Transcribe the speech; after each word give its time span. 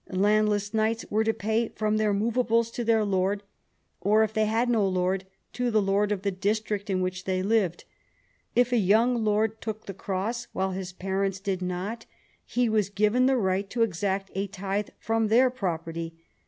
Landless 0.09 0.73
knights 0.73 1.05
were 1.11 1.23
to 1.23 1.31
pay 1.31 1.67
from 1.75 1.97
their 1.97 2.11
movables 2.11 2.71
to 2.71 2.83
their 2.83 3.05
lord, 3.05 3.43
or 3.99 4.23
if 4.23 4.33
they 4.33 4.47
had 4.47 4.67
no 4.67 4.83
lord, 4.87 5.27
to 5.53 5.69
the 5.69 5.79
lord 5.79 6.11
of 6.11 6.23
the 6.23 6.31
district 6.31 6.89
in 6.89 7.01
which 7.01 7.25
they 7.25 7.43
lived. 7.43 7.85
If 8.55 8.71
a 8.71 8.77
young 8.77 9.23
lord 9.23 9.61
took 9.61 9.85
the 9.85 9.93
cross 9.93 10.47
while 10.53 10.71
his 10.71 10.91
parents 10.91 11.39
did 11.39 11.61
not, 11.61 12.07
he 12.43 12.67
was 12.67 12.89
given 12.89 13.27
the 13.27 13.37
right 13.37 13.69
to 13.69 13.83
exact 13.83 14.31
a 14.33 14.47
tithe 14.47 14.89
from 14.97 15.27
their 15.27 15.51
property. 15.51 16.15